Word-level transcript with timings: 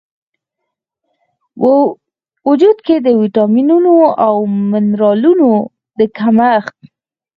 و 1.61 1.63
وجود 2.47 2.77
کې 2.85 2.95
د 2.99 3.07
ویټامینونو 3.21 3.93
او 4.25 4.35
منرالونو 4.71 5.51
د 5.97 5.99
کمښت 6.17 6.77